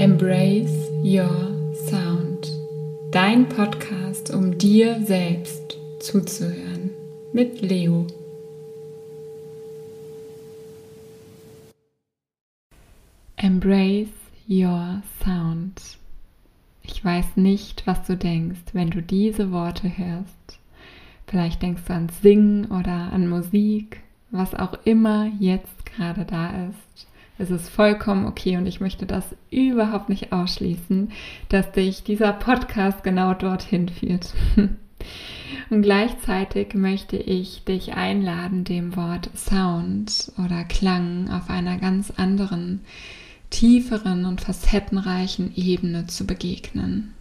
[0.00, 2.50] Embrace Your Sound.
[3.12, 6.88] Dein Podcast, um dir selbst zuzuhören.
[7.34, 8.06] Mit Leo.
[13.36, 14.08] Embrace
[14.48, 15.82] Your Sound.
[16.82, 20.58] Ich weiß nicht, was du denkst, wenn du diese Worte hörst.
[21.26, 27.06] Vielleicht denkst du an Singen oder an Musik, was auch immer jetzt gerade da ist.
[27.40, 31.10] Es ist vollkommen okay und ich möchte das überhaupt nicht ausschließen,
[31.48, 34.34] dass dich dieser Podcast genau dorthin führt.
[35.70, 42.80] Und gleichzeitig möchte ich dich einladen, dem Wort Sound oder Klang auf einer ganz anderen,
[43.48, 47.14] tieferen und facettenreichen Ebene zu begegnen.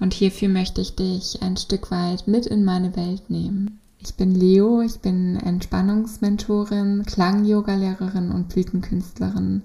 [0.00, 3.80] Und hierfür möchte ich dich ein Stück weit mit in meine Welt nehmen.
[4.06, 9.62] Ich bin Leo, ich bin Entspannungsmentorin, Klang-Yoga-Lehrerin und Blütenkünstlerin.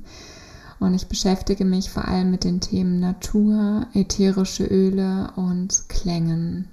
[0.80, 6.68] Und ich beschäftige mich vor allem mit den Themen Natur, ätherische Öle und Klängen.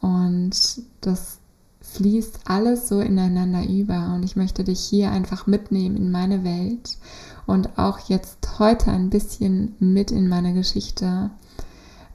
[0.00, 0.52] Und
[1.00, 1.38] das
[1.80, 4.14] fließt alles so ineinander über.
[4.14, 6.96] Und ich möchte dich hier einfach mitnehmen in meine Welt
[7.44, 11.30] und auch jetzt heute ein bisschen mit in meine Geschichte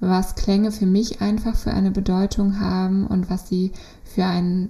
[0.08, 3.72] was Klänge für mich einfach für eine Bedeutung haben und was sie
[4.04, 4.70] für, ein,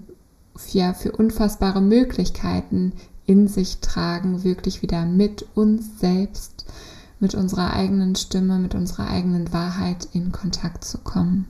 [0.72, 2.94] ja, für unfassbare Möglichkeiten
[3.26, 6.66] in sich tragen, wirklich wieder mit uns selbst,
[7.20, 11.48] mit unserer eigenen Stimme, mit unserer eigenen Wahrheit in Kontakt zu kommen.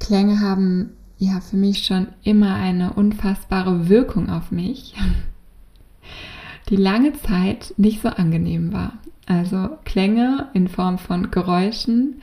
[0.00, 4.94] Klänge haben ja für mich schon immer eine unfassbare Wirkung auf mich,
[6.68, 8.94] die lange Zeit nicht so angenehm war.
[9.26, 12.20] Also Klänge in Form von Geräuschen,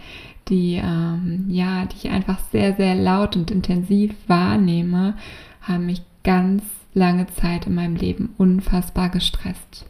[0.48, 5.16] die, ähm, ja, die ich einfach sehr, sehr laut und intensiv wahrnehme,
[5.61, 9.86] haben mich ganz lange Zeit in meinem Leben unfassbar gestresst.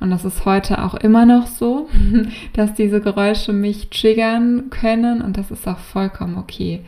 [0.00, 1.88] Und das ist heute auch immer noch so,
[2.54, 6.80] dass diese Geräusche mich triggern können und das ist auch vollkommen okay.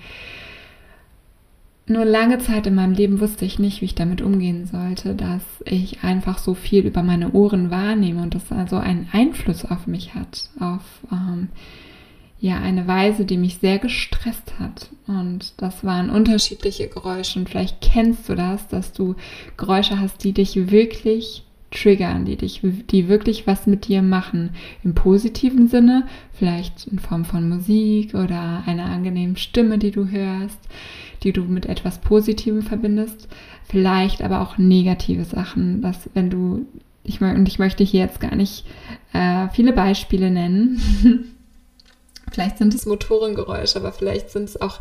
[1.86, 5.42] Nur lange Zeit in meinem Leben wusste ich nicht, wie ich damit umgehen sollte, dass
[5.64, 10.14] ich einfach so viel über meine Ohren wahrnehme und das also einen Einfluss auf mich
[10.14, 11.48] hat, auf ähm,
[12.38, 14.90] ja eine Weise, die mich sehr gestresst hat.
[15.08, 19.16] Und das waren unterschiedliche Geräusche und vielleicht kennst du das, dass du
[19.56, 24.50] Geräusche hast, die dich wirklich triggern, die dich, die wirklich was mit dir machen.
[24.84, 30.60] Im positiven Sinne, vielleicht in Form von Musik oder einer angenehmen Stimme, die du hörst
[31.22, 33.28] die du mit etwas Positivem verbindest,
[33.64, 36.66] vielleicht aber auch negative Sachen, dass wenn du,
[37.04, 38.64] ich, und ich möchte hier jetzt gar nicht
[39.12, 40.80] äh, viele Beispiele nennen,
[42.32, 44.80] Vielleicht sind es Motorengeräusche, aber vielleicht sind es auch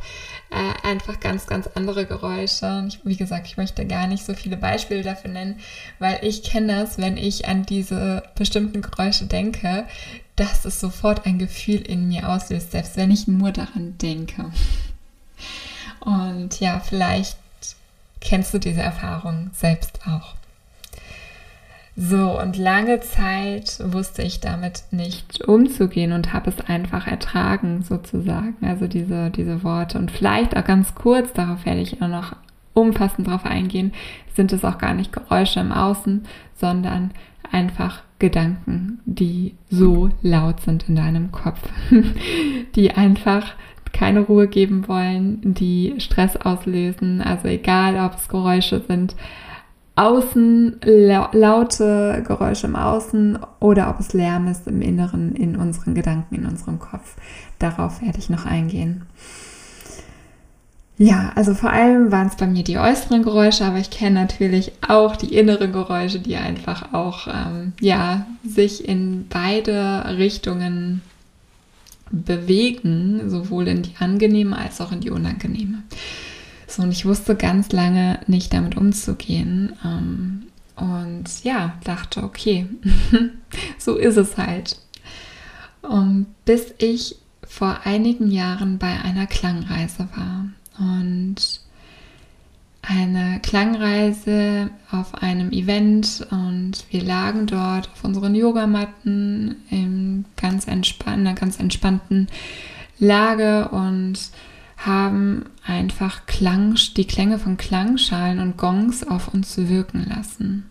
[0.50, 2.86] äh, einfach ganz, ganz andere Geräusche.
[2.88, 5.60] Ich, wie gesagt, ich möchte gar nicht so viele Beispiele dafür nennen,
[6.00, 9.86] weil ich kenne das, wenn ich an diese bestimmten Geräusche denke,
[10.36, 14.52] dass es sofort ein Gefühl in mir auslöst, selbst wenn ich nur daran denke.
[16.00, 17.38] Und ja, vielleicht
[18.20, 20.36] kennst du diese Erfahrung selbst auch.
[21.96, 28.56] So, und lange Zeit wusste ich damit nicht umzugehen und habe es einfach ertragen, sozusagen.
[28.62, 29.98] Also diese, diese Worte.
[29.98, 32.36] Und vielleicht auch ganz kurz, darauf werde ich auch noch
[32.74, 33.92] umfassend drauf eingehen,
[34.34, 36.24] sind es auch gar nicht Geräusche im Außen,
[36.56, 37.12] sondern
[37.52, 41.60] einfach Gedanken, die so laut sind in deinem Kopf,
[42.76, 43.54] die einfach
[43.92, 47.22] keine Ruhe geben wollen, die Stress auslösen.
[47.22, 49.16] Also egal, ob es Geräusche sind,
[49.96, 56.36] außen, laute Geräusche im Außen oder ob es Lärm ist im Inneren, in unseren Gedanken,
[56.36, 57.16] in unserem Kopf.
[57.60, 59.04] Darauf werde ich noch eingehen.
[60.98, 64.72] Ja, also vor allem waren es bei mir die äußeren Geräusche, aber ich kenne natürlich
[64.88, 71.02] auch die inneren Geräusche, die einfach auch ähm, ja sich in beide Richtungen
[72.12, 75.82] bewegen, sowohl in die angenehme als auch in die unangenehme.
[76.72, 79.74] So, und ich wusste ganz lange nicht damit umzugehen.
[79.84, 80.44] Ähm,
[80.78, 82.66] und ja, dachte, okay,
[83.78, 84.80] so ist es halt.
[85.82, 90.46] Und bis ich vor einigen Jahren bei einer Klangreise war.
[90.80, 91.60] Und
[92.82, 101.36] eine Klangreise auf einem Event und wir lagen dort auf unseren Yogamatten in ganz entspann
[101.36, 102.28] ganz entspannten
[102.98, 104.32] Lage und
[104.86, 110.70] haben einfach Klang, die Klänge von Klangschalen und Gongs auf uns wirken lassen.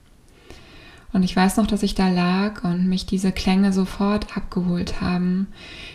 [1.12, 5.48] Und ich weiß noch, dass ich da lag und mich diese Klänge sofort abgeholt haben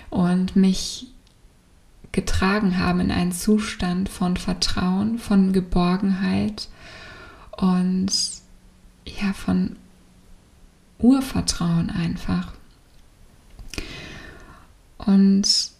[0.09, 1.07] und mich
[2.11, 6.69] getragen haben in einen Zustand von Vertrauen, von Geborgenheit
[7.51, 8.07] und
[9.05, 9.75] ja, von
[10.99, 12.53] Urvertrauen einfach.
[14.97, 15.74] Und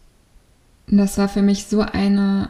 [0.87, 2.49] das war für mich so eine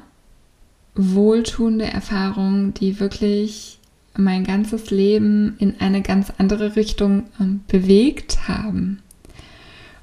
[0.96, 3.80] wohltuende Erfahrung, die wirklich
[4.18, 9.02] mein ganzes Leben in eine ganz andere Richtung ähm, bewegt haben.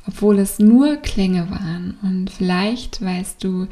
[0.07, 1.97] Obwohl es nur Klänge waren.
[2.03, 3.69] Und vielleicht weißt du,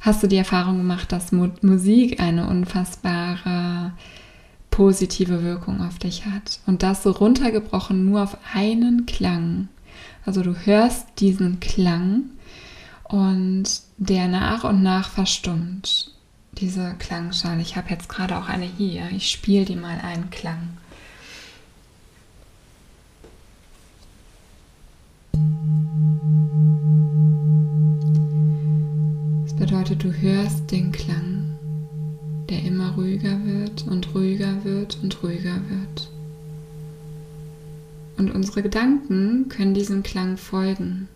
[0.00, 3.92] hast du die Erfahrung gemacht, dass Musik eine unfassbare
[4.70, 6.60] positive Wirkung auf dich hat.
[6.66, 9.68] Und das so runtergebrochen nur auf einen Klang.
[10.26, 12.24] Also du hörst diesen Klang
[13.08, 13.64] und
[13.96, 16.12] der nach und nach verstummt.
[16.52, 17.60] Diese Klangschale.
[17.60, 19.08] Ich habe jetzt gerade auch eine hier.
[19.10, 20.78] Ich spiele die mal einen Klang.
[29.44, 31.36] Das bedeutet, du hörst den Klang
[32.48, 36.10] der immer ruhiger wird und ruhiger wird und ruhiger wird.
[38.16, 41.08] Und unsere Gedanken können diesem Klang folgen.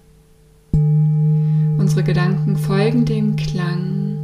[1.91, 4.17] Unsere Gedanken folgen dem Klang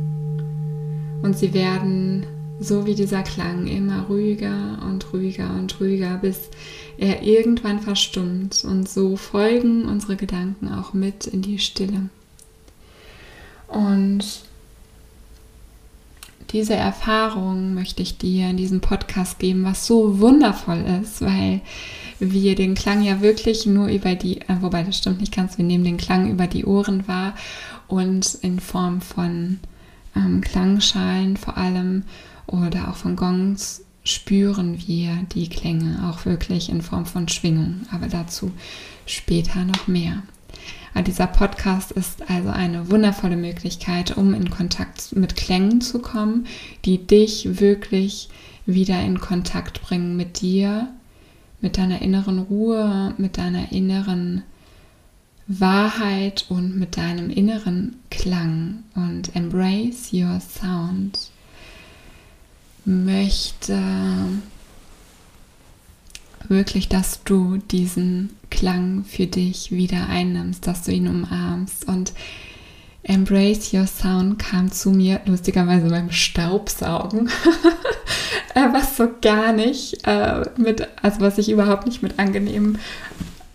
[1.23, 2.25] und sie werden
[2.61, 6.49] so wie dieser Klang immer ruhiger und ruhiger und ruhiger, bis
[6.97, 8.65] er irgendwann verstummt.
[8.65, 12.09] Und so folgen unsere Gedanken auch mit in die Stille.
[13.67, 14.45] Und
[16.51, 21.63] diese Erfahrung möchte ich dir in diesem Podcast geben, was so wundervoll ist, weil
[22.19, 25.65] wir den Klang ja wirklich nur über die, äh, wobei das stimmt nicht ganz, wir
[25.65, 27.35] nehmen den Klang über die Ohren wahr
[27.89, 29.61] und in Form von
[30.15, 32.05] ähm, Klangschalen vor allem
[32.47, 38.07] oder auch von Gongs spüren wir die Klänge auch wirklich in Form von Schwingung, aber
[38.07, 38.53] dazu
[39.05, 40.23] später noch mehr.
[41.03, 46.47] Dieser Podcast ist also eine wundervolle Möglichkeit, um in Kontakt mit Klängen zu kommen,
[46.87, 48.31] die dich wirklich
[48.65, 50.89] wieder in Kontakt bringen mit dir,
[51.67, 54.45] mit deiner inneren Ruhe, mit deiner inneren
[55.49, 58.85] Wahrheit und mit deinem inneren Klang.
[58.95, 61.33] Und Embrace Your Sound
[62.85, 63.83] möchte
[66.47, 71.89] wirklich, dass du diesen Klang für dich wieder einnimmst, dass du ihn umarmst.
[71.89, 72.13] Und
[73.09, 77.29] Embrace Your Sound kam zu mir lustigerweise beim Staubsaugen,
[78.55, 82.79] äh, was so gar nicht äh, mit, also was ich überhaupt nicht mit angenehmen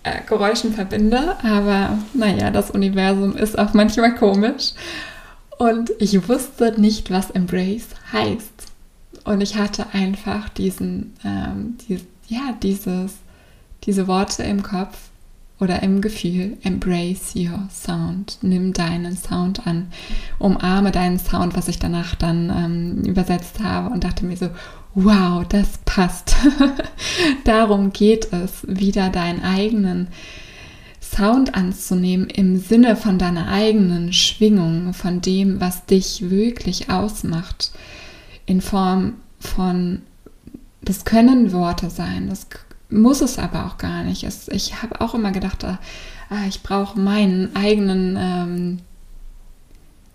[0.03, 1.35] äh, Geräuschen verbinde.
[1.43, 4.71] Aber naja, das Universum ist auch manchmal komisch.
[5.57, 8.67] Und ich wusste nicht, was Embrace heißt.
[9.25, 13.11] Und ich hatte einfach diesen, ähm, diesen ja, dieses,
[13.83, 14.97] diese Worte im Kopf
[15.61, 19.87] oder im Gefühl, embrace your sound, nimm deinen Sound an,
[20.39, 24.49] umarme deinen Sound, was ich danach dann ähm, übersetzt habe und dachte mir so,
[24.95, 26.35] wow, das passt.
[27.45, 30.07] Darum geht es, wieder deinen eigenen
[30.99, 37.71] Sound anzunehmen im Sinne von deiner eigenen Schwingung, von dem, was dich wirklich ausmacht,
[38.45, 40.01] in Form von
[40.81, 42.47] das können Worte sein, das
[42.91, 44.23] muss es aber auch gar nicht.
[44.23, 45.79] Es, ich habe auch immer gedacht, ah,
[46.29, 48.79] ah ich brauche meinen eigenen, ähm,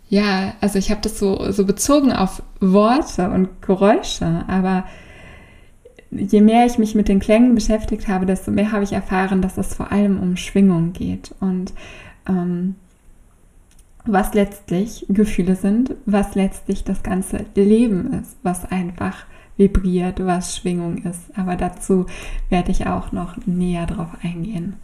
[0.09, 4.85] ja, also ich habe das so, so bezogen auf Worte und Geräusche, aber
[6.11, 9.59] je mehr ich mich mit den Klängen beschäftigt habe, desto mehr habe ich erfahren, dass
[9.59, 11.73] es vor allem um Schwingung geht und
[12.29, 12.77] ähm,
[14.05, 19.25] was letztlich Gefühle sind, was letztlich das ganze Leben ist, was einfach
[19.57, 21.37] vibriert, was Schwingung ist.
[21.37, 22.07] Aber dazu
[22.49, 24.77] werde ich auch noch näher drauf eingehen.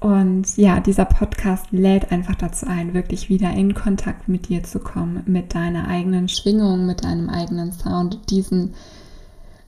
[0.00, 4.78] Und ja, dieser Podcast lädt einfach dazu ein, wirklich wieder in Kontakt mit dir zu
[4.78, 8.74] kommen, mit deiner eigenen Schwingung, mit deinem eigenen Sound, diesen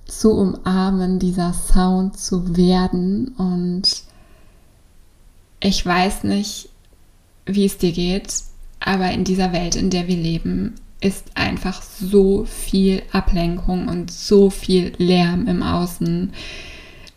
[0.05, 3.29] zu umarmen, dieser Sound zu werden.
[3.39, 4.03] Und
[5.61, 6.69] ich weiß nicht,
[7.47, 8.43] wie es dir geht,
[8.81, 14.51] aber in dieser Welt, in der wir leben, ist einfach so viel Ablenkung und so
[14.51, 16.33] viel Lärm im Außen,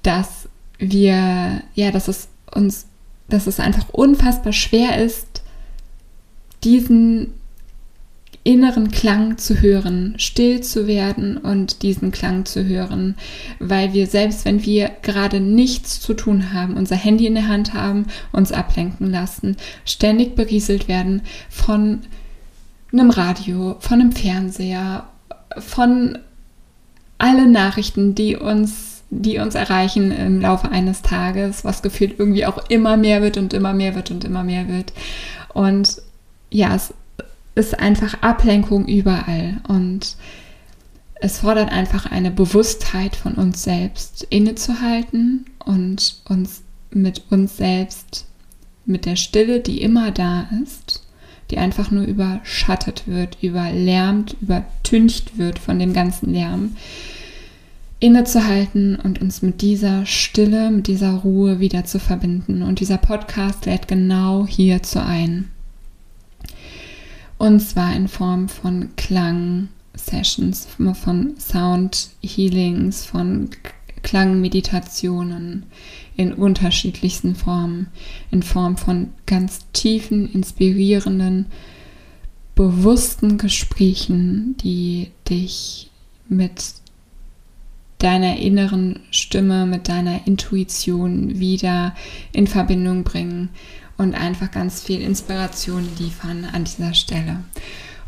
[0.03, 2.87] dass wir, ja, dass es uns,
[3.29, 5.43] dass es einfach unfassbar schwer ist,
[6.63, 7.33] diesen
[8.43, 13.15] inneren Klang zu hören, still zu werden und diesen Klang zu hören,
[13.59, 17.73] weil wir selbst wenn wir gerade nichts zu tun haben, unser Handy in der Hand
[17.73, 21.99] haben, uns ablenken lassen, ständig berieselt werden von
[22.91, 25.07] einem Radio, von einem Fernseher,
[25.57, 26.17] von
[27.17, 32.69] allen Nachrichten, die uns, die uns erreichen im Laufe eines Tages, was gefühlt irgendwie auch
[32.69, 34.93] immer mehr wird und immer mehr wird und immer mehr wird.
[35.53, 36.01] Und
[36.49, 36.93] ja, es
[37.55, 40.15] ist einfach Ablenkung überall und
[41.21, 48.25] es fordert einfach eine Bewusstheit von uns selbst innezuhalten und uns mit uns selbst
[48.85, 51.03] mit der Stille, die immer da ist,
[51.49, 56.75] die einfach nur überschattet wird, überlärmt, übertüncht wird von dem ganzen Lärm,
[57.99, 62.61] innezuhalten und uns mit dieser Stille, mit dieser Ruhe wieder zu verbinden.
[62.61, 65.49] Und dieser Podcast lädt genau hierzu ein.
[67.37, 73.49] Und zwar in Form von Klang-Sessions, von Sound-Healings, von
[74.03, 75.65] Klangmeditationen
[76.15, 77.87] in unterschiedlichsten Formen,
[78.31, 81.47] in Form von ganz tiefen, inspirierenden,
[82.55, 85.89] bewussten Gesprächen, die dich
[86.27, 86.73] mit
[87.99, 91.95] deiner inneren Stimme, mit deiner Intuition wieder
[92.31, 93.49] in Verbindung bringen
[93.97, 97.43] und einfach ganz viel Inspiration liefern an dieser Stelle.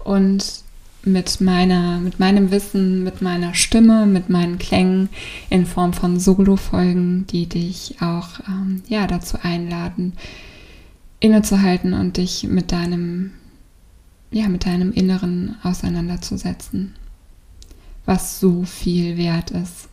[0.04, 0.64] Und
[1.04, 5.10] mit meiner, mit meinem Wissen, mit meiner Stimme, mit meinen Klängen
[5.50, 10.14] in Form von Solo-Folgen, die dich auch ähm, ja, dazu einladen,
[11.20, 13.32] innezuhalten und dich mit deinem,
[14.32, 16.96] ja, mit deinem Inneren auseinanderzusetzen,
[18.06, 19.90] was so viel wert ist.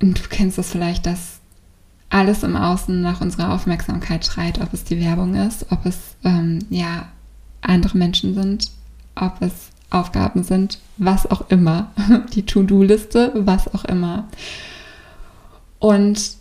[0.00, 1.40] Und du kennst das vielleicht, dass
[2.08, 6.60] alles im Außen nach unserer Aufmerksamkeit schreit, ob es die Werbung ist, ob es ähm,
[6.70, 7.08] ja
[7.60, 8.70] andere Menschen sind,
[9.14, 9.52] ob es
[9.90, 11.92] Aufgaben sind, was auch immer,
[12.34, 14.28] die To-Do-Liste, was auch immer.
[15.78, 16.36] Und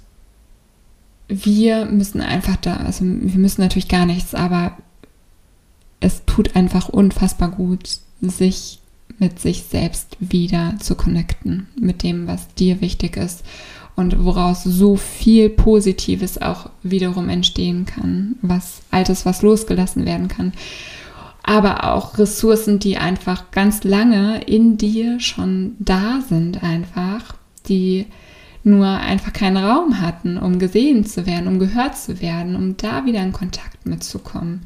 [1.28, 4.78] wir müssen einfach da, also wir müssen natürlich gar nichts, aber
[6.00, 8.80] es tut einfach unfassbar gut, sich
[9.20, 13.44] mit sich selbst wieder zu connecten, mit dem, was dir wichtig ist
[13.96, 20.54] und woraus so viel Positives auch wiederum entstehen kann, was Altes, was losgelassen werden kann
[21.44, 27.36] aber auch Ressourcen, die einfach ganz lange in dir schon da sind, einfach,
[27.68, 28.06] die
[28.64, 33.06] nur einfach keinen Raum hatten, um gesehen zu werden, um gehört zu werden, um da
[33.06, 34.66] wieder in Kontakt mitzukommen.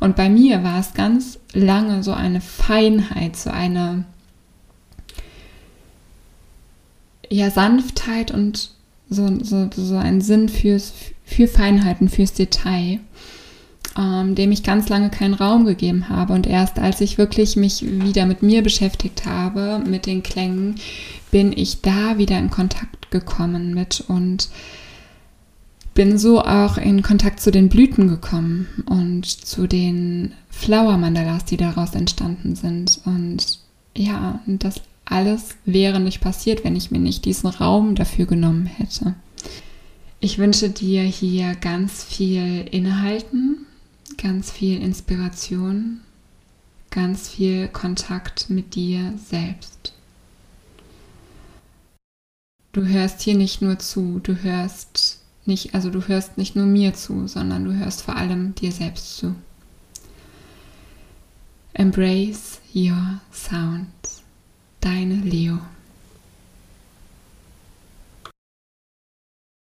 [0.00, 4.04] Und bei mir war es ganz lange so eine Feinheit, so eine
[7.30, 8.70] ja, Sanftheit und
[9.08, 10.92] so, so, so ein Sinn fürs,
[11.24, 13.00] für Feinheiten, fürs Detail
[13.98, 16.32] ähm, dem ich ganz lange keinen Raum gegeben habe.
[16.32, 20.76] Und erst als ich wirklich mich wieder mit mir beschäftigt habe, mit den Klängen,
[21.30, 24.48] bin ich da wieder in Kontakt gekommen mit und
[25.94, 31.56] bin so auch in Kontakt zu den Blüten gekommen und zu den Flower Mandalas, die
[31.56, 33.00] daraus entstanden sind.
[33.04, 33.58] Und
[33.96, 39.14] ja, das alles wäre nicht passiert, wenn ich mir nicht diesen Raum dafür genommen hätte.
[40.20, 43.66] Ich wünsche dir hier ganz viel Innehalten,
[44.18, 46.00] ganz viel Inspiration,
[46.90, 49.94] ganz viel Kontakt mit dir selbst.
[52.72, 56.92] Du hörst hier nicht nur zu, du hörst nicht, also du hörst nicht nur mir
[56.92, 59.34] zu, sondern du hörst vor allem dir selbst zu.
[61.72, 64.22] Embrace your sounds.
[64.80, 65.58] Deine Leo.